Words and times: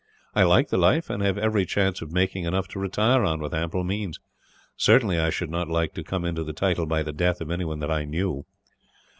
I 0.33 0.41
like 0.41 0.69
the 0.69 0.79
life, 0.79 1.11
and 1.11 1.21
have 1.21 1.37
every 1.37 1.63
chance 1.63 2.01
of 2.01 2.11
making 2.11 2.45
enough 2.45 2.67
to 2.69 2.79
retire 2.79 3.23
on, 3.23 3.39
with 3.39 3.53
ample 3.53 3.83
means. 3.83 4.19
Certainly, 4.75 5.19
I 5.19 5.29
should 5.29 5.51
not 5.51 5.69
like 5.69 5.93
to 5.93 6.03
come 6.03 6.25
into 6.25 6.43
the 6.43 6.53
title 6.53 6.87
by 6.87 7.03
the 7.03 7.13
death 7.13 7.39
of 7.39 7.51
anyone 7.51 7.77
that 7.81 7.91
I 7.91 8.05
knew." 8.05 8.47